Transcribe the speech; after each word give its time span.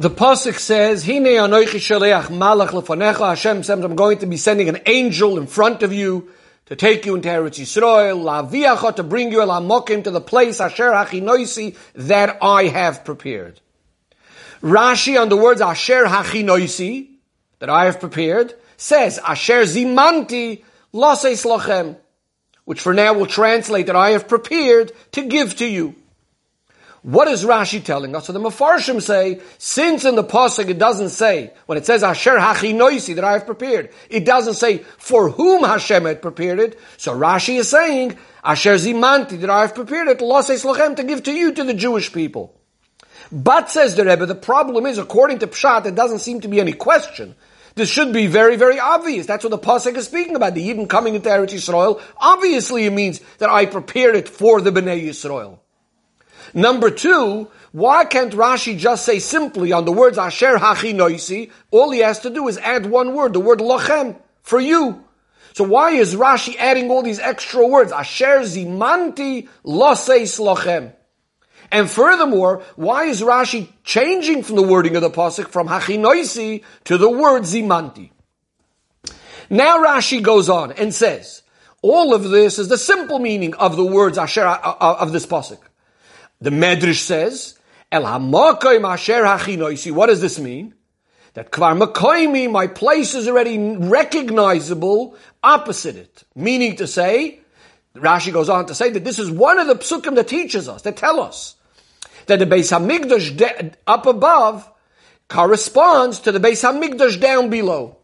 The 0.00 0.08
pasuk 0.08 0.58
says, 0.58 1.04
"Hine 1.04 1.26
anoichi 1.26 1.76
shaleach 1.76 2.28
malach 2.28 2.70
lefanecha." 2.70 3.28
Hashem 3.28 3.64
says, 3.64 3.84
"I'm 3.84 3.96
going 3.96 4.16
to 4.20 4.26
be 4.26 4.38
sending 4.38 4.70
an 4.70 4.78
angel 4.86 5.36
in 5.36 5.46
front 5.46 5.82
of 5.82 5.92
you 5.92 6.30
to 6.64 6.74
take 6.74 7.04
you 7.04 7.16
into 7.16 7.28
Eretz 7.28 7.60
Yisrael, 7.60 8.22
laviacha 8.24 8.96
to 8.96 9.02
bring 9.02 9.30
you 9.30 9.40
elamokim 9.40 10.02
to 10.04 10.10
the 10.10 10.22
place 10.22 10.58
asher 10.58 10.92
hachinoisi 10.92 11.76
that 11.96 12.38
I 12.40 12.68
have 12.68 13.04
prepared." 13.04 13.60
Rashi 14.62 15.20
on 15.20 15.28
the 15.28 15.36
words 15.36 15.60
asher 15.60 16.06
hachinoisi 16.06 17.08
that 17.58 17.68
I 17.68 17.84
have 17.84 18.00
prepared 18.00 18.54
says 18.78 19.18
asher 19.18 19.64
zimanti 19.64 20.62
laseis 20.94 21.44
lochem, 21.44 21.96
which 22.64 22.80
for 22.80 22.94
now 22.94 23.12
will 23.12 23.26
translate 23.26 23.84
that 23.84 23.96
I 23.96 24.12
have 24.12 24.28
prepared 24.28 24.92
to 25.12 25.20
give 25.20 25.56
to 25.56 25.66
you. 25.66 25.94
What 27.02 27.28
is 27.28 27.44
Rashi 27.44 27.82
telling 27.82 28.14
us? 28.14 28.26
So 28.26 28.34
the 28.34 28.40
Mefarshim 28.40 29.00
say, 29.00 29.40
since 29.56 30.04
in 30.04 30.16
the 30.16 30.24
Pasuk 30.24 30.68
it 30.68 30.78
doesn't 30.78 31.10
say, 31.10 31.52
when 31.64 31.78
it 31.78 31.86
says 31.86 32.02
Asher 32.02 32.36
Hachinoisi 32.36 33.14
that 33.14 33.24
I 33.24 33.32
have 33.32 33.46
prepared, 33.46 33.90
it 34.10 34.26
doesn't 34.26 34.54
say 34.54 34.78
for 34.98 35.30
whom 35.30 35.64
Hashem 35.64 36.04
had 36.04 36.20
prepared 36.20 36.60
it. 36.60 36.78
So 36.98 37.16
Rashi 37.16 37.58
is 37.58 37.70
saying, 37.70 38.18
Asher 38.44 38.74
Zimanti 38.74 39.40
that 39.40 39.48
I 39.48 39.62
have 39.62 39.74
prepared 39.74 40.08
it, 40.08 40.18
Loseis 40.18 40.64
Lochem 40.64 40.96
to 40.96 41.04
give 41.04 41.22
to 41.22 41.32
you, 41.32 41.52
to 41.54 41.64
the 41.64 41.72
Jewish 41.72 42.12
people. 42.12 42.54
But 43.32 43.70
says 43.70 43.96
the 43.96 44.04
Rebbe, 44.04 44.26
the 44.26 44.34
problem 44.34 44.84
is, 44.84 44.98
according 44.98 45.38
to 45.38 45.46
Pshat, 45.46 45.86
it 45.86 45.94
doesn't 45.94 46.18
seem 46.18 46.40
to 46.42 46.48
be 46.48 46.60
any 46.60 46.72
question. 46.72 47.34
This 47.76 47.88
should 47.88 48.12
be 48.12 48.26
very, 48.26 48.56
very 48.56 48.78
obvious. 48.78 49.26
That's 49.26 49.44
what 49.44 49.50
the 49.50 49.58
Pasuk 49.58 49.96
is 49.96 50.06
speaking 50.06 50.36
about. 50.36 50.54
The 50.54 50.68
Yidden 50.68 50.88
coming 50.88 51.14
into 51.14 51.30
Eretz 51.30 51.52
Yisrael. 51.52 52.02
Obviously 52.18 52.84
it 52.84 52.92
means 52.92 53.20
that 53.38 53.48
I 53.48 53.64
prepared 53.64 54.16
it 54.16 54.28
for 54.28 54.60
the 54.60 54.70
Bnei 54.70 55.02
Yisrael. 55.02 55.60
Number 56.54 56.90
two, 56.90 57.48
why 57.72 58.04
can't 58.04 58.32
Rashi 58.32 58.76
just 58.76 59.04
say 59.04 59.18
simply 59.18 59.72
on 59.72 59.84
the 59.84 59.92
words 59.92 60.18
Asher 60.18 60.56
Hachinoisi, 60.56 61.50
all 61.70 61.90
he 61.90 62.00
has 62.00 62.20
to 62.20 62.30
do 62.30 62.48
is 62.48 62.58
add 62.58 62.86
one 62.86 63.14
word, 63.14 63.32
the 63.32 63.40
word 63.40 63.60
Lochem, 63.60 64.16
for 64.42 64.58
you. 64.58 65.04
So 65.54 65.64
why 65.64 65.92
is 65.92 66.14
Rashi 66.14 66.56
adding 66.56 66.90
all 66.90 67.02
these 67.02 67.20
extra 67.20 67.66
words? 67.66 67.92
Asher 67.92 68.40
Zimanti 68.40 69.48
Loseis 69.64 70.40
Lochem. 70.40 70.92
And 71.72 71.88
furthermore, 71.88 72.62
why 72.74 73.04
is 73.04 73.20
Rashi 73.20 73.68
changing 73.84 74.42
from 74.42 74.56
the 74.56 74.62
wording 74.62 74.96
of 74.96 75.02
the 75.02 75.10
pasuk 75.10 75.48
from 75.48 75.68
Hachinoisi 75.68 76.64
to 76.84 76.98
the 76.98 77.10
word 77.10 77.42
Zimanti? 77.42 78.10
Now 79.48 79.84
Rashi 79.84 80.22
goes 80.22 80.48
on 80.48 80.72
and 80.72 80.92
says, 80.92 81.42
all 81.82 82.14
of 82.14 82.24
this 82.24 82.58
is 82.58 82.68
the 82.68 82.78
simple 82.78 83.18
meaning 83.18 83.54
of 83.54 83.76
the 83.76 83.84
words 83.84 84.18
Asher 84.18 84.46
uh, 84.46 84.58
uh, 84.58 84.96
of 85.00 85.12
this 85.12 85.26
pasuk. 85.26 85.58
The 86.40 86.50
Medrash 86.50 87.00
says, 87.00 87.58
El 87.92 88.02
hamokoim 88.02 88.88
asher 88.90 89.24
hachinoisi. 89.24 89.92
What 89.92 90.06
does 90.06 90.20
this 90.20 90.38
mean? 90.38 90.74
That 91.34 91.50
kvar 91.50 91.78
makoimi, 91.78 92.50
my 92.50 92.66
place 92.66 93.14
is 93.14 93.28
already 93.28 93.58
recognizable 93.58 95.16
opposite 95.42 95.96
it. 95.96 96.24
Meaning 96.34 96.76
to 96.76 96.86
say, 96.86 97.40
Rashi 97.94 98.32
goes 98.32 98.48
on 98.48 98.66
to 98.66 98.74
say 98.74 98.90
that 98.90 99.04
this 99.04 99.18
is 99.18 99.30
one 99.30 99.58
of 99.58 99.66
the 99.66 99.74
psukim 99.74 100.14
that 100.14 100.28
teaches 100.28 100.68
us, 100.68 100.82
that 100.82 100.96
tell 100.96 101.20
us 101.20 101.56
that 102.26 102.38
the 102.38 102.46
Beis 102.46 102.70
Hamikdash 102.70 103.74
up 103.86 104.06
above 104.06 104.70
corresponds 105.28 106.20
to 106.20 106.32
the 106.32 106.40
Beis 106.40 106.62
Hamikdash 106.62 107.20
down 107.20 107.50
below. 107.50 107.96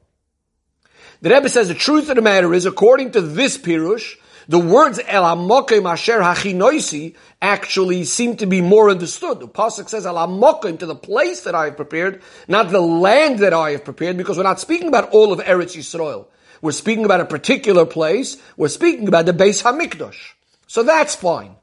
The 1.22 1.30
Rebbe 1.30 1.48
says 1.48 1.68
the 1.68 1.74
truth 1.74 2.08
of 2.08 2.16
the 2.16 2.22
matter 2.22 2.52
is, 2.52 2.66
according 2.66 3.12
to 3.12 3.20
this 3.20 3.56
pirush, 3.56 4.16
the 4.48 4.58
words 4.58 5.00
El 5.06 5.24
Amokim 5.24 5.90
Asher 5.90 6.20
Hachinoisi 6.20 7.16
actually 7.42 8.04
seem 8.04 8.36
to 8.36 8.46
be 8.46 8.60
more 8.60 8.90
understood. 8.90 9.40
The 9.40 9.48
pasuk 9.48 9.88
says 9.88 10.06
El 10.06 10.76
to 10.76 10.86
the 10.86 10.94
place 10.94 11.40
that 11.42 11.54
I 11.54 11.66
have 11.66 11.76
prepared, 11.76 12.22
not 12.46 12.70
the 12.70 12.80
land 12.80 13.40
that 13.40 13.52
I 13.52 13.72
have 13.72 13.84
prepared, 13.84 14.16
because 14.16 14.36
we're 14.36 14.44
not 14.44 14.60
speaking 14.60 14.88
about 14.88 15.10
all 15.10 15.32
of 15.32 15.40
Eretz 15.40 15.76
Yisrael. 15.76 16.26
We're 16.62 16.72
speaking 16.72 17.04
about 17.04 17.20
a 17.20 17.26
particular 17.26 17.84
place. 17.84 18.36
We're 18.56 18.68
speaking 18.68 19.08
about 19.08 19.26
the 19.26 19.32
Beis 19.32 19.62
Hamikdash. 19.62 20.32
So 20.66 20.82
that's 20.82 21.14
fine. 21.14 21.56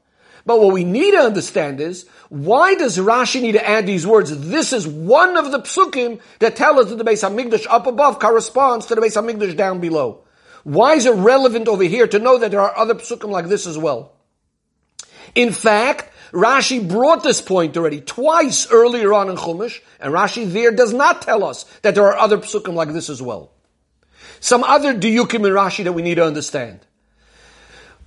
But 0.46 0.60
what 0.60 0.74
we 0.74 0.84
need 0.84 1.12
to 1.12 1.18
understand 1.18 1.80
is, 1.80 2.06
why 2.28 2.74
does 2.74 2.98
Rashi 2.98 3.40
need 3.40 3.52
to 3.52 3.66
add 3.66 3.86
these 3.86 4.06
words? 4.06 4.48
This 4.48 4.72
is 4.72 4.86
one 4.86 5.36
of 5.38 5.52
the 5.52 5.60
psukim 5.60 6.20
that 6.38 6.54
tell 6.56 6.78
us 6.78 6.90
that 6.90 6.96
the 6.96 7.04
Beis 7.04 7.26
Hamikdash 7.26 7.66
up 7.68 7.86
above 7.86 8.18
corresponds 8.18 8.86
to 8.86 8.94
the 8.94 9.00
Beis 9.00 9.16
Hamikdash 9.16 9.56
down 9.56 9.80
below. 9.80 10.23
Why 10.64 10.94
is 10.94 11.06
it 11.06 11.14
relevant 11.14 11.68
over 11.68 11.84
here 11.84 12.06
to 12.06 12.18
know 12.18 12.38
that 12.38 12.50
there 12.50 12.60
are 12.60 12.76
other 12.76 12.94
psukim 12.94 13.30
like 13.30 13.46
this 13.46 13.66
as 13.66 13.78
well? 13.78 14.12
In 15.34 15.52
fact, 15.52 16.10
Rashi 16.32 16.86
brought 16.86 17.22
this 17.22 17.40
point 17.40 17.76
already 17.76 18.00
twice 18.00 18.70
earlier 18.70 19.12
on 19.12 19.30
in 19.30 19.36
Chumash, 19.36 19.80
and 20.00 20.12
Rashi 20.12 20.50
there 20.50 20.72
does 20.72 20.92
not 20.92 21.22
tell 21.22 21.44
us 21.44 21.64
that 21.82 21.94
there 21.94 22.06
are 22.06 22.16
other 22.16 22.38
psukim 22.38 22.74
like 22.74 22.92
this 22.92 23.08
as 23.08 23.22
well. 23.22 23.52
Some 24.40 24.64
other 24.64 24.94
diyukim 24.94 25.46
in 25.46 25.52
Rashi 25.52 25.84
that 25.84 25.92
we 25.92 26.02
need 26.02 26.16
to 26.16 26.26
understand. 26.26 26.80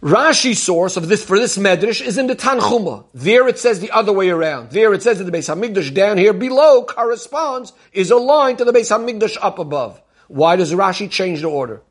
Rashi's 0.01 0.61
source 0.61 0.95
of 0.95 1.07
this 1.07 1.23
for 1.23 1.39
this 1.39 1.57
medrash 1.57 2.05
is 2.05 2.19
in 2.19 2.27
the 2.27 2.35
Tanchuma. 2.35 3.05
There 3.15 3.47
it 3.47 3.57
says 3.57 3.79
the 3.79 3.89
other 3.91 4.13
way 4.13 4.29
around. 4.29 4.69
There 4.69 4.93
it 4.93 5.01
says 5.01 5.17
that 5.17 5.23
the 5.23 5.31
Beis 5.31 5.53
Hamikdash 5.53 5.93
down 5.93 6.19
here 6.19 6.33
below 6.33 6.83
corresponds 6.83 7.73
is 7.93 8.11
aligned 8.11 8.59
to 8.59 8.65
the 8.65 8.73
Beis 8.73 8.95
Hamikdash 8.95 9.37
up 9.41 9.57
above. 9.57 9.99
Why 10.27 10.55
does 10.55 10.71
Rashi 10.73 11.09
change 11.09 11.41
the 11.41 11.49
order? 11.49 11.81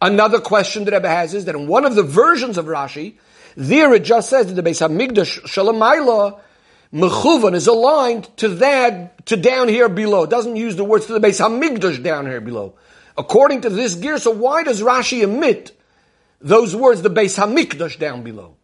Another 0.00 0.40
question 0.40 0.84
that 0.84 0.92
Rebbe 0.92 1.08
has 1.08 1.34
is 1.34 1.44
that 1.46 1.54
in 1.54 1.66
one 1.66 1.84
of 1.84 1.94
the 1.94 2.02
versions 2.02 2.58
of 2.58 2.66
Rashi, 2.66 3.14
there 3.56 3.94
it 3.94 4.04
just 4.04 4.28
says 4.28 4.46
that 4.46 4.54
the 4.54 4.62
Beis 4.62 4.86
Hamikdash 4.86 5.42
Shalamayla 5.42 6.40
Mechuvan 6.92 7.54
is 7.54 7.66
aligned 7.66 8.36
to 8.36 8.48
that, 8.48 9.26
to 9.26 9.36
down 9.36 9.68
here 9.68 9.88
below. 9.88 10.24
It 10.24 10.30
doesn't 10.30 10.56
use 10.56 10.76
the 10.76 10.84
words 10.84 11.06
to 11.06 11.12
the 11.12 11.20
Beis 11.20 11.40
Hamikdash 11.40 12.02
down 12.02 12.26
here 12.26 12.40
below. 12.40 12.74
According 13.16 13.62
to 13.62 13.70
this 13.70 13.94
gear, 13.94 14.18
so 14.18 14.30
why 14.30 14.62
does 14.62 14.80
Rashi 14.80 15.24
omit 15.24 15.78
those 16.40 16.74
words, 16.74 17.02
the 17.02 17.10
Beis 17.10 17.38
Hamikdash 17.38 17.98
down 17.98 18.22
below? 18.22 18.56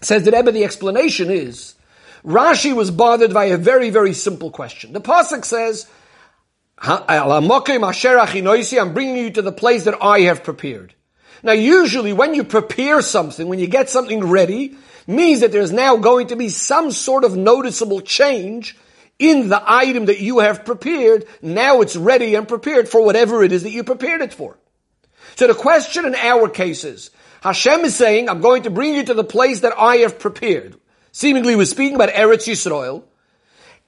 Says 0.00 0.24
that 0.24 0.34
Rebbe, 0.34 0.52
the 0.52 0.64
explanation 0.64 1.30
is, 1.30 1.74
Rashi 2.24 2.74
was 2.74 2.90
bothered 2.90 3.32
by 3.32 3.46
a 3.46 3.56
very, 3.56 3.90
very 3.90 4.12
simple 4.12 4.50
question. 4.50 4.92
The 4.92 5.00
Pasuk 5.00 5.44
says, 5.44 5.86
I'm 8.78 8.94
bringing 8.94 9.16
you 9.16 9.30
to 9.30 9.42
the 9.42 9.52
place 9.52 9.84
that 9.84 10.02
I 10.02 10.20
have 10.20 10.44
prepared. 10.44 10.94
Now 11.42 11.52
usually 11.52 12.12
when 12.12 12.34
you 12.34 12.44
prepare 12.44 13.02
something, 13.02 13.48
when 13.48 13.58
you 13.58 13.66
get 13.66 13.90
something 13.90 14.24
ready, 14.24 14.76
means 15.06 15.40
that 15.40 15.52
there's 15.52 15.72
now 15.72 15.96
going 15.96 16.28
to 16.28 16.36
be 16.36 16.48
some 16.48 16.90
sort 16.90 17.24
of 17.24 17.36
noticeable 17.36 18.00
change 18.00 18.76
in 19.18 19.48
the 19.48 19.62
item 19.64 20.06
that 20.06 20.20
you 20.20 20.40
have 20.40 20.64
prepared. 20.64 21.26
Now 21.40 21.80
it's 21.80 21.96
ready 21.96 22.34
and 22.34 22.46
prepared 22.46 22.88
for 22.88 23.02
whatever 23.04 23.42
it 23.42 23.52
is 23.52 23.62
that 23.62 23.70
you 23.70 23.84
prepared 23.84 24.20
it 24.20 24.34
for. 24.34 24.58
So 25.36 25.46
the 25.46 25.54
question 25.54 26.04
in 26.04 26.14
our 26.14 26.48
case 26.48 26.84
is, 26.84 27.10
Hashem 27.42 27.80
is 27.80 27.94
saying, 27.94 28.28
I'm 28.28 28.40
going 28.40 28.64
to 28.64 28.70
bring 28.70 28.94
you 28.94 29.04
to 29.04 29.14
the 29.14 29.24
place 29.24 29.60
that 29.60 29.74
I 29.78 29.98
have 29.98 30.18
prepared. 30.18 30.78
Seemingly 31.12 31.56
we're 31.56 31.66
speaking 31.66 31.94
about 31.94 32.10
Eretz 32.10 32.46
Yisrael. 32.48 33.04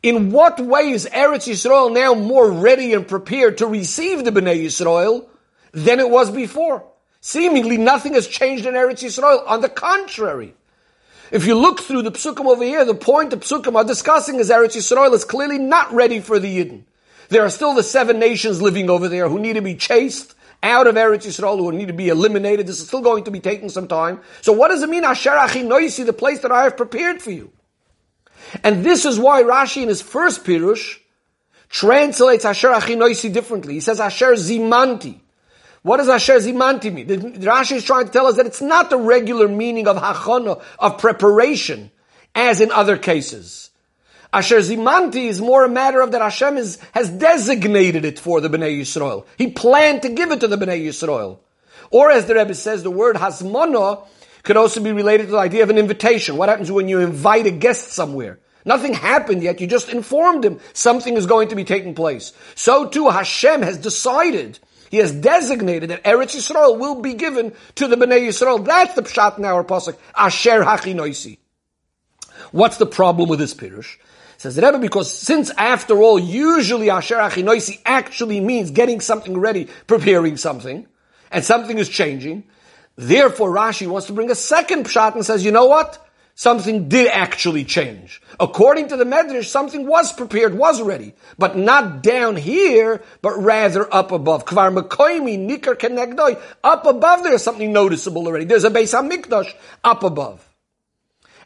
In 0.02 0.30
what 0.30 0.60
way 0.60 0.90
is 0.90 1.08
Eretz 1.12 1.48
Yisrael 1.48 1.92
now 1.92 2.14
more 2.14 2.50
ready 2.50 2.94
and 2.94 3.06
prepared 3.06 3.58
to 3.58 3.66
receive 3.66 4.24
the 4.24 4.30
Bnei 4.30 4.64
Yisrael 4.64 5.26
than 5.72 5.98
it 5.98 6.08
was 6.08 6.30
before? 6.30 6.84
Seemingly 7.20 7.76
nothing 7.76 8.14
has 8.14 8.28
changed 8.28 8.64
in 8.64 8.74
Eretz 8.74 9.02
Yisrael. 9.02 9.42
On 9.48 9.60
the 9.60 9.68
contrary, 9.68 10.54
if 11.32 11.46
you 11.46 11.56
look 11.56 11.80
through 11.80 12.02
the 12.02 12.12
psukim 12.12 12.46
over 12.46 12.62
here, 12.62 12.84
the 12.84 12.94
point 12.94 13.30
the 13.30 13.38
psukim 13.38 13.74
are 13.74 13.84
discussing 13.84 14.36
is 14.36 14.50
Eretz 14.50 14.76
Yisrael 14.76 15.12
is 15.14 15.24
clearly 15.24 15.58
not 15.58 15.92
ready 15.92 16.20
for 16.20 16.38
the 16.38 16.58
Yidden. 16.58 16.84
There 17.28 17.44
are 17.44 17.50
still 17.50 17.74
the 17.74 17.82
seven 17.82 18.20
nations 18.20 18.62
living 18.62 18.88
over 18.88 19.08
there 19.08 19.28
who 19.28 19.40
need 19.40 19.54
to 19.54 19.62
be 19.62 19.74
chased 19.74 20.36
out 20.62 20.86
of 20.86 20.94
Eretz 20.94 21.26
Yisrael, 21.26 21.58
who 21.58 21.72
need 21.72 21.88
to 21.88 21.92
be 21.92 22.08
eliminated. 22.08 22.68
This 22.68 22.80
is 22.80 22.86
still 22.86 23.02
going 23.02 23.24
to 23.24 23.32
be 23.32 23.40
taking 23.40 23.68
some 23.68 23.88
time. 23.88 24.20
So 24.42 24.52
what 24.52 24.68
does 24.68 24.82
it 24.82 24.88
mean, 24.88 25.02
Asher 25.02 25.30
Achinoisi, 25.30 26.06
the 26.06 26.12
place 26.12 26.38
that 26.42 26.52
I 26.52 26.62
have 26.62 26.76
prepared 26.76 27.20
for 27.20 27.32
you? 27.32 27.50
And 28.62 28.84
this 28.84 29.04
is 29.04 29.18
why 29.18 29.42
Rashi 29.42 29.82
in 29.82 29.88
his 29.88 30.02
first 30.02 30.44
Pirush 30.44 30.98
translates 31.68 32.44
Asher 32.44 32.68
Achinoisi 32.68 33.32
differently. 33.32 33.74
He 33.74 33.80
says 33.80 34.00
Asher 34.00 34.32
Zimanti. 34.32 35.20
What 35.82 35.98
does 35.98 36.08
Asher 36.08 36.38
Zimanti 36.38 36.92
mean? 36.92 37.06
The, 37.06 37.16
Rashi 37.16 37.76
is 37.76 37.84
trying 37.84 38.06
to 38.06 38.12
tell 38.12 38.26
us 38.26 38.36
that 38.36 38.46
it's 38.46 38.60
not 38.60 38.90
the 38.90 38.98
regular 38.98 39.48
meaning 39.48 39.86
of 39.86 39.96
Hachana, 39.96 40.62
of 40.78 40.98
preparation, 40.98 41.90
as 42.34 42.60
in 42.60 42.72
other 42.72 42.96
cases. 42.96 43.70
Asher 44.32 44.58
Zimanti 44.58 45.26
is 45.26 45.40
more 45.40 45.64
a 45.64 45.68
matter 45.68 46.00
of 46.00 46.12
that 46.12 46.20
Hashem 46.20 46.58
is, 46.58 46.78
has 46.92 47.08
designated 47.08 48.04
it 48.04 48.18
for 48.18 48.40
the 48.40 48.50
Bnei 48.50 48.80
Yisrael. 48.80 49.24
He 49.38 49.50
planned 49.50 50.02
to 50.02 50.10
give 50.10 50.30
it 50.32 50.40
to 50.40 50.48
the 50.48 50.58
Bnei 50.58 50.84
Yisrael. 50.84 51.38
Or 51.90 52.10
as 52.10 52.26
the 52.26 52.34
Rebbe 52.34 52.54
says, 52.54 52.82
the 52.82 52.90
word 52.90 53.16
Hazmana 53.16 54.06
could 54.42 54.56
also 54.56 54.82
be 54.82 54.92
related 54.92 55.26
to 55.26 55.32
the 55.32 55.38
idea 55.38 55.62
of 55.62 55.70
an 55.70 55.78
invitation. 55.78 56.36
What 56.36 56.50
happens 56.50 56.70
when 56.70 56.88
you 56.88 57.00
invite 57.00 57.46
a 57.46 57.50
guest 57.50 57.92
somewhere? 57.92 58.38
Nothing 58.68 58.92
happened 58.92 59.42
yet. 59.42 59.62
You 59.62 59.66
just 59.66 59.88
informed 59.88 60.44
him 60.44 60.60
something 60.74 61.16
is 61.16 61.24
going 61.24 61.48
to 61.48 61.56
be 61.56 61.64
taking 61.64 61.94
place. 61.94 62.34
So 62.54 62.86
too, 62.86 63.08
Hashem 63.08 63.62
has 63.62 63.78
decided, 63.78 64.58
He 64.90 64.98
has 64.98 65.10
designated 65.10 65.88
that 65.88 66.04
Eretz 66.04 66.36
Yisrael 66.36 66.78
will 66.78 67.00
be 67.00 67.14
given 67.14 67.54
to 67.76 67.88
the 67.88 67.96
Bnei 67.96 68.28
Yisrael. 68.28 68.62
That's 68.62 68.92
the 68.92 69.00
pshat 69.00 69.38
in 69.38 69.46
our 69.46 69.64
pasuk. 69.64 69.96
Asher 70.14 70.62
hachinoisi. 70.62 71.38
What's 72.52 72.76
the 72.76 72.84
problem 72.84 73.30
with 73.30 73.38
this 73.38 73.54
pirush? 73.54 73.96
Says 74.36 74.54
the 74.54 74.60
Rebbe, 74.60 74.80
because 74.80 75.10
since 75.10 75.48
after 75.56 76.02
all, 76.02 76.18
usually 76.18 76.90
Asher 76.90 77.16
Achinoisi 77.16 77.80
actually 77.86 78.38
means 78.38 78.70
getting 78.70 79.00
something 79.00 79.38
ready, 79.38 79.68
preparing 79.86 80.36
something, 80.36 80.86
and 81.32 81.42
something 81.42 81.78
is 81.78 81.88
changing. 81.88 82.44
Therefore, 82.96 83.50
Rashi 83.50 83.86
wants 83.86 84.08
to 84.08 84.12
bring 84.12 84.30
a 84.30 84.34
second 84.34 84.84
pshat 84.84 85.14
and 85.14 85.24
says, 85.24 85.42
you 85.42 85.52
know 85.52 85.66
what? 85.66 86.06
Something 86.38 86.88
did 86.88 87.08
actually 87.08 87.64
change. 87.64 88.22
According 88.38 88.90
to 88.90 88.96
the 88.96 89.02
Medrash, 89.02 89.46
something 89.46 89.88
was 89.88 90.12
prepared, 90.12 90.54
was 90.54 90.80
ready, 90.80 91.14
but 91.36 91.56
not 91.56 92.00
down 92.00 92.36
here, 92.36 93.02
but 93.22 93.42
rather 93.42 93.92
up 93.92 94.12
above. 94.12 94.44
Kvar 94.44 94.70
nikar. 94.70 96.40
Up 96.62 96.86
above, 96.86 97.24
there's 97.24 97.42
something 97.42 97.72
noticeable 97.72 98.24
already. 98.28 98.44
There's 98.44 98.62
a 98.62 98.70
Beis 98.70 98.94
Hamikdash 98.94 99.52
up 99.82 100.04
above. 100.04 100.48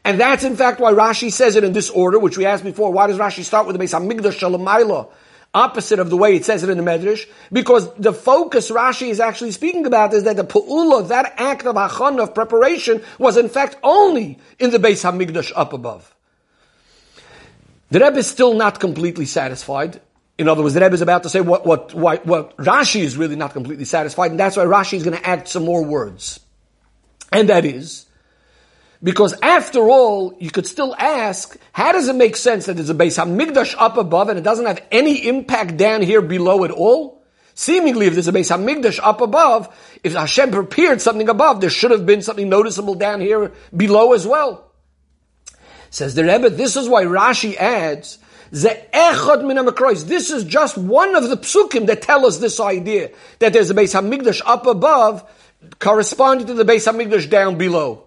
And 0.04 0.20
that's 0.20 0.44
in 0.44 0.56
fact 0.56 0.78
why 0.78 0.92
Rashi 0.92 1.32
says 1.32 1.56
it 1.56 1.64
in 1.64 1.72
this 1.72 1.88
order, 1.88 2.18
which 2.18 2.36
we 2.36 2.44
asked 2.44 2.62
before. 2.62 2.92
Why 2.92 3.06
does 3.06 3.16
Rashi 3.16 3.44
start 3.44 3.66
with 3.66 3.78
the 3.78 3.82
Beis 3.82 3.98
Hamikdash 3.98 4.38
Shalamayla? 4.38 5.08
Opposite 5.54 5.98
of 5.98 6.08
the 6.08 6.16
way 6.16 6.34
it 6.34 6.46
says 6.46 6.62
it 6.62 6.70
in 6.70 6.78
the 6.78 6.84
Medrash, 6.84 7.28
because 7.52 7.92
the 7.94 8.14
focus 8.14 8.70
Rashi 8.70 9.10
is 9.10 9.20
actually 9.20 9.50
speaking 9.50 9.84
about 9.84 10.14
is 10.14 10.24
that 10.24 10.36
the 10.36 10.44
pu'ula, 10.44 11.08
that 11.08 11.34
act 11.36 11.66
of 11.66 11.76
achon, 11.76 12.22
of 12.22 12.34
preparation, 12.34 13.02
was 13.18 13.36
in 13.36 13.50
fact 13.50 13.76
only 13.82 14.38
in 14.58 14.70
the 14.70 14.78
Beis 14.78 15.04
Hamikdash 15.04 15.52
up 15.54 15.74
above. 15.74 16.14
The 17.90 18.00
Rebbe 18.00 18.16
is 18.16 18.26
still 18.26 18.54
not 18.54 18.80
completely 18.80 19.26
satisfied. 19.26 20.00
In 20.38 20.48
other 20.48 20.62
words, 20.62 20.72
the 20.72 20.80
Rebbe 20.80 20.94
is 20.94 21.02
about 21.02 21.24
to 21.24 21.28
say 21.28 21.42
what, 21.42 21.66
what, 21.66 21.92
what, 21.92 22.24
what 22.24 22.56
Rashi 22.56 23.02
is 23.02 23.18
really 23.18 23.36
not 23.36 23.52
completely 23.52 23.84
satisfied, 23.84 24.30
and 24.30 24.40
that's 24.40 24.56
why 24.56 24.64
Rashi 24.64 24.94
is 24.94 25.02
going 25.02 25.18
to 25.18 25.28
add 25.28 25.46
some 25.46 25.66
more 25.66 25.84
words. 25.84 26.40
And 27.30 27.50
that 27.50 27.66
is, 27.66 28.06
because 29.02 29.34
after 29.42 29.80
all, 29.80 30.36
you 30.38 30.50
could 30.50 30.66
still 30.66 30.94
ask, 30.96 31.56
how 31.72 31.90
does 31.92 32.08
it 32.08 32.14
make 32.14 32.36
sense 32.36 32.66
that 32.66 32.74
there's 32.74 32.90
a 32.90 32.94
Beis 32.94 33.18
Hamikdash 33.18 33.74
up 33.76 33.96
above 33.96 34.28
and 34.28 34.38
it 34.38 34.42
doesn't 34.42 34.66
have 34.66 34.80
any 34.92 35.26
impact 35.26 35.76
down 35.76 36.02
here 36.02 36.22
below 36.22 36.64
at 36.64 36.70
all? 36.70 37.24
Seemingly, 37.54 38.06
if 38.06 38.14
there's 38.14 38.28
a 38.28 38.32
Beis 38.32 38.56
Hamikdash 38.56 39.00
up 39.02 39.20
above, 39.20 39.74
if 40.04 40.14
Hashem 40.14 40.52
prepared 40.52 41.00
something 41.02 41.28
above, 41.28 41.60
there 41.60 41.68
should 41.68 41.90
have 41.90 42.06
been 42.06 42.22
something 42.22 42.48
noticeable 42.48 42.94
down 42.94 43.20
here 43.20 43.52
below 43.76 44.12
as 44.12 44.26
well. 44.26 44.70
Says 45.90 46.14
the 46.14 46.24
Rebbe, 46.24 46.50
this 46.50 46.76
is 46.76 46.88
why 46.88 47.04
Rashi 47.04 47.56
adds, 47.56 48.18
this 48.52 48.70
is 50.30 50.44
just 50.44 50.78
one 50.78 51.14
of 51.16 51.28
the 51.28 51.36
psukim 51.36 51.86
that 51.86 52.02
tell 52.02 52.24
us 52.24 52.38
this 52.38 52.60
idea, 52.60 53.10
that 53.40 53.52
there's 53.52 53.70
a 53.70 53.74
Beis 53.74 54.00
Hamikdash 54.00 54.42
up 54.46 54.66
above, 54.66 55.28
corresponding 55.80 56.46
to 56.46 56.54
the 56.54 56.64
Beis 56.64 56.90
Hamikdash 56.90 57.28
down 57.28 57.58
below. 57.58 58.06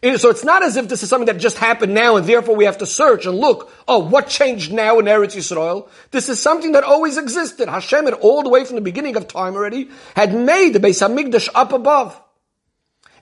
So 0.00 0.30
it's 0.30 0.44
not 0.44 0.62
as 0.62 0.76
if 0.76 0.88
this 0.88 1.02
is 1.02 1.08
something 1.08 1.26
that 1.26 1.40
just 1.40 1.58
happened 1.58 1.92
now 1.92 2.16
and 2.16 2.26
therefore 2.26 2.54
we 2.54 2.66
have 2.66 2.78
to 2.78 2.86
search 2.86 3.26
and 3.26 3.36
look, 3.36 3.72
oh, 3.88 3.98
what 3.98 4.28
changed 4.28 4.72
now 4.72 5.00
in 5.00 5.06
Eretz 5.06 5.34
Yisrael? 5.34 5.88
This 6.12 6.28
is 6.28 6.40
something 6.40 6.72
that 6.72 6.84
always 6.84 7.18
existed. 7.18 7.68
Hashem 7.68 8.04
had 8.04 8.14
all 8.14 8.44
the 8.44 8.48
way 8.48 8.64
from 8.64 8.76
the 8.76 8.80
beginning 8.80 9.16
of 9.16 9.26
time 9.26 9.56
already 9.56 9.90
had 10.14 10.32
made 10.32 10.72
the 10.72 10.78
Beis 10.78 11.02
Hamikdash 11.02 11.48
up 11.52 11.72
above. 11.72 12.20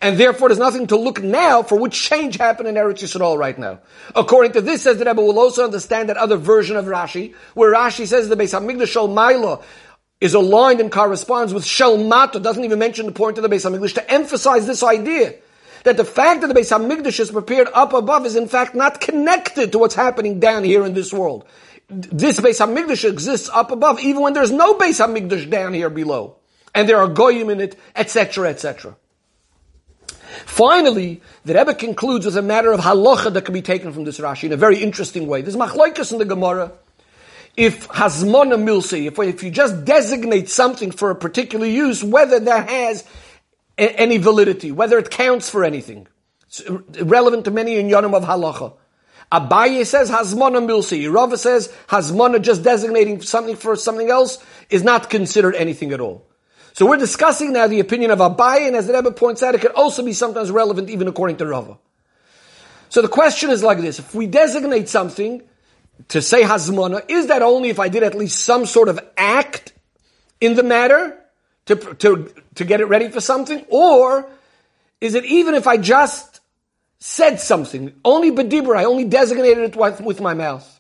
And 0.03 0.19
therefore 0.19 0.51
there's 0.51 0.59
nothing 0.59 0.89
to 0.89 0.99
look 0.99 1.23
now 1.23 1.63
for 1.63 1.79
which 1.79 1.99
change 1.99 2.37
happened 2.37 2.69
in 2.69 2.75
Eretz 2.75 2.99
Yisrael 2.99 3.39
right 3.39 3.59
now. 3.59 3.81
According 4.15 4.53
to 4.53 4.61
this, 4.61 4.83
says 4.83 4.99
the 4.99 5.07
Rebbe 5.07 5.23
will 5.23 5.39
also 5.39 5.65
understand 5.65 6.11
that 6.11 6.19
other 6.19 6.37
version 6.37 6.77
of 6.77 6.85
Rashi, 6.85 7.35
where 7.55 7.73
Rashi 7.73 8.07
says 8.07 8.29
the 8.29 8.37
Beis 8.37 8.53
Hamikdash 8.53 8.89
Shal 8.89 9.65
is 10.21 10.35
aligned 10.35 10.81
and 10.81 10.93
corresponds 10.93 11.55
with 11.55 11.65
Shel 11.65 11.97
Mata, 11.97 12.39
doesn't 12.39 12.65
even 12.65 12.79
mention 12.79 13.07
the 13.07 13.13
point 13.13 13.39
of 13.39 13.43
the 13.43 13.49
Beis 13.49 13.65
Hamikdash 13.65 13.95
to 13.95 14.11
emphasize 14.11 14.67
this 14.67 14.83
idea 14.83 15.37
that 15.87 15.97
the 15.97 16.05
fact 16.05 16.41
that 16.41 16.49
the 16.49 16.55
Beis 16.55 16.77
Hamikdash 16.77 17.21
is 17.21 17.31
prepared 17.31 17.69
up 17.73 17.93
above 17.93 18.27
is 18.27 18.35
in 18.35 18.49
fact 18.49 18.75
not 18.75 19.01
connected 19.01 19.71
to 19.71 19.79
what's 19.79 19.95
happening 19.95 20.41
down 20.41 20.65
here 20.65 20.85
in 20.85 20.95
this 20.95 21.13
world. 21.13 21.45
This 21.89 22.41
Beis 22.41 22.59
Hamikdash 22.59 23.09
exists 23.09 23.49
up 23.53 23.71
above, 23.71 24.01
even 24.01 24.21
when 24.21 24.33
there's 24.33 24.51
no 24.51 24.75
Beis 24.75 24.99
Hamikdash 24.99 25.49
down 25.49 25.75
here 25.75 25.89
below, 25.89 26.39
and 26.75 26.89
there 26.89 26.99
are 26.99 27.07
goyim 27.07 27.51
in 27.51 27.61
it, 27.61 27.77
etc., 27.95 28.49
etc. 28.49 28.97
Finally, 30.45 31.23
the 31.45 31.55
Rebbe 31.55 31.75
concludes 31.75 32.27
with 32.27 32.37
a 32.37 32.43
matter 32.43 32.73
of 32.73 32.81
halacha 32.81 33.33
that 33.33 33.45
can 33.45 33.55
be 33.55 33.63
taken 33.63 33.93
from 33.93 34.03
this 34.03 34.19
Rashi 34.19 34.45
in 34.45 34.53
a 34.53 34.57
very 34.57 34.83
interesting 34.83 35.29
way. 35.29 35.41
There's 35.41 35.57
machlokes 35.57 36.11
in 36.11 36.19
the 36.19 36.25
Gemara. 36.25 36.73
If 37.57 37.89
hazmona 37.89 38.61
milsi, 38.61 39.07
if, 39.07 39.19
if 39.21 39.45
you 39.45 39.53
just 39.53 39.85
designate 39.85 40.51
something 40.51 40.91
for 40.91 41.13
a 41.13 41.15
particular 41.15 41.67
use, 41.67 42.03
whether 42.03 42.41
that 42.41 42.69
has 42.69 43.05
any 43.79 44.19
validity, 44.19 44.73
whether 44.73 44.99
it 44.99 45.11
counts 45.11 45.51
for 45.51 45.65
anything. 45.65 46.07
It's 46.47 46.69
relevant 47.01 47.45
to 47.45 47.51
many 47.51 47.75
inyonim 47.77 48.15
of 48.15 48.25
Halacha. 48.25 48.75
Abaye 49.31 49.85
says 49.85 50.11
Hazmana 50.11 50.65
Milsi. 50.65 51.13
Rava 51.13 51.37
says 51.37 51.73
Hazmana 51.89 52.41
just 52.41 52.63
designating 52.63 53.21
something 53.21 53.57
for 53.57 53.75
something 53.77 54.09
else 54.09 54.43
is 54.71 54.83
not 54.83 55.11
considered 55.11 55.57
anything 55.57 55.93
at 55.93 56.01
all. 56.01 56.27
So 56.75 56.87
we're 56.87 56.99
discussing 56.99 57.53
now 57.53 57.67
the 57.67 57.81
opinion 57.81 58.11
of 58.11 58.19
Abaye, 58.19 58.67
and 58.67 58.77
as 58.77 58.87
the 58.87 58.93
Rebbe 58.93 59.11
points 59.11 59.43
out, 59.43 59.55
it 59.55 59.63
could 59.63 59.73
also 59.73 60.05
be 60.05 60.13
sometimes 60.13 60.51
relevant 60.51 60.91
even 60.91 61.09
according 61.09 61.39
to 61.39 61.47
Rava. 61.47 61.79
So 62.89 63.03
the 63.03 63.09
question 63.09 63.51
is 63.51 63.63
like 63.63 63.81
this: 63.81 63.99
If 63.99 64.15
we 64.15 64.27
designate 64.27 64.89
something 64.89 65.43
to 66.09 66.23
say 66.23 66.43
Hazmana, 66.43 67.03
is 67.09 67.27
that 67.29 67.43
only 67.43 67.71
if 67.71 67.81
I 67.81 67.89
did 67.89 68.03
at 68.03 68.15
least 68.15 68.45
some 68.45 68.67
sort 68.67 68.89
of 68.89 69.01
act 69.17 69.73
in 70.41 70.55
the 70.55 70.63
matter, 70.63 71.19
to, 71.67 71.77
to, 71.77 72.33
to 72.55 72.65
get 72.65 72.81
it 72.81 72.87
ready 72.87 73.09
for 73.09 73.21
something? 73.21 73.65
Or 73.69 74.29
is 75.01 75.15
it 75.15 75.25
even 75.25 75.55
if 75.55 75.67
I 75.67 75.77
just 75.77 76.41
said 76.99 77.41
something, 77.41 77.93
only 78.05 78.33
bedibur, 78.33 78.77
I 78.77 78.85
only 78.85 79.05
designated 79.05 79.65
it 79.65 79.77
with, 79.77 80.01
with 80.01 80.21
my 80.21 80.35
mouth? 80.35 80.73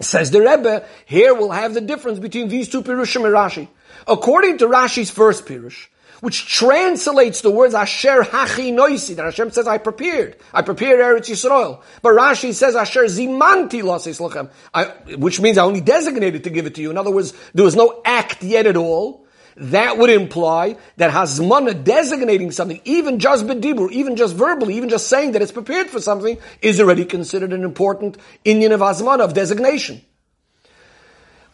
Says 0.00 0.30
the 0.30 0.40
Rebbe, 0.40 0.84
here 1.06 1.34
we'll 1.34 1.50
have 1.50 1.72
the 1.72 1.80
difference 1.80 2.18
between 2.18 2.48
these 2.48 2.68
two 2.68 2.82
Pirushim 2.82 3.24
and 3.24 3.34
Rashi. 3.34 3.68
According 4.06 4.58
to 4.58 4.66
Rashi's 4.66 5.10
first 5.10 5.46
Pirush, 5.46 5.86
which 6.20 6.46
translates 6.46 7.42
the 7.42 7.50
words 7.50 7.74
Asher 7.74 8.22
Hachinoisi, 8.22 9.16
that 9.16 9.24
Hashem 9.24 9.50
says, 9.50 9.68
I 9.68 9.78
prepared. 9.78 10.36
I 10.52 10.62
prepared 10.62 11.00
Eretz 11.00 11.30
Yisrael. 11.30 11.82
But 12.02 12.14
Rashi 12.14 12.52
says 12.52 12.74
Asher 12.74 13.04
Zimanti 13.04 13.82
Losis 13.82 14.18
Lachem, 14.18 14.50
which 15.18 15.40
means 15.40 15.58
I 15.58 15.64
only 15.64 15.80
designated 15.80 16.44
to 16.44 16.50
give 16.50 16.66
it 16.66 16.74
to 16.74 16.82
you. 16.82 16.90
In 16.90 16.98
other 16.98 17.10
words, 17.10 17.32
there 17.52 17.64
was 17.64 17.76
no 17.76 18.02
act 18.04 18.42
yet 18.42 18.66
at 18.66 18.76
all 18.76 19.23
that 19.56 19.98
would 19.98 20.10
imply 20.10 20.76
that 20.96 21.12
Hazmana 21.12 21.84
designating 21.84 22.50
something, 22.50 22.80
even 22.84 23.18
just 23.18 23.46
bedibur, 23.46 23.90
even 23.92 24.16
just 24.16 24.34
verbally, 24.34 24.76
even 24.76 24.88
just 24.88 25.08
saying 25.08 25.32
that 25.32 25.42
it's 25.42 25.52
prepared 25.52 25.88
for 25.88 26.00
something, 26.00 26.38
is 26.60 26.80
already 26.80 27.04
considered 27.04 27.52
an 27.52 27.62
important 27.62 28.18
inyan 28.44 28.72
of 28.72 28.80
Hazmana, 28.80 29.20
of 29.20 29.34
designation. 29.34 30.02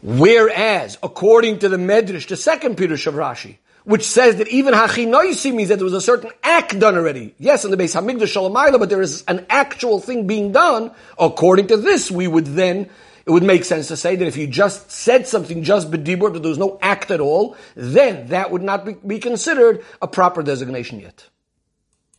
Whereas, 0.02 0.97
according 1.02 1.59
to 1.59 1.69
the 1.69 1.76
Medrash, 1.76 2.26
the 2.26 2.37
second 2.37 2.76
Pirush 2.76 3.07
of 3.07 3.14
Rashi, 3.14 3.59
which 3.85 4.07
says 4.07 4.37
that 4.37 4.49
even 4.49 4.75
hachinoisi 4.75 5.54
means 5.54 5.69
that 5.69 5.76
there 5.76 5.85
was 5.85 5.95
a 5.95 6.00
certain 6.00 6.30
act 6.42 6.78
done 6.78 6.97
already. 6.97 7.35
Yes, 7.38 7.64
in 7.64 7.71
the 7.71 7.76
Beis 7.76 7.99
Hamikdash 7.99 8.35
shalamayla, 8.35 8.78
but 8.78 8.88
there 8.88 9.02
is 9.02 9.25
an 9.26 9.47
actual 9.49 10.00
thing 10.00 10.26
being 10.26 10.52
done. 10.52 10.90
According 11.19 11.69
to 11.69 11.76
this, 11.76 12.11
we 12.11 12.28
would 12.28 12.47
then 12.47 12.90
it 13.27 13.31
would 13.31 13.43
make 13.43 13.65
sense 13.65 13.89
to 13.89 13.97
say 13.97 14.17
that 14.17 14.27
if 14.27 14.37
you 14.37 14.47
just 14.47 14.91
said 14.91 15.27
something 15.27 15.62
just 15.62 15.91
bedibur, 15.91 16.33
but 16.33 16.43
there 16.43 16.49
was 16.50 16.59
no 16.59 16.79
act 16.83 17.11
at 17.11 17.21
all, 17.21 17.57
then 17.75 18.29
that 18.29 18.50
would 18.50 18.62
not 18.62 18.85
be, 18.85 18.95
be 18.95 19.19
considered 19.19 19.85
a 20.00 20.09
proper 20.09 20.43
designation 20.43 21.00
yet. 21.00 21.29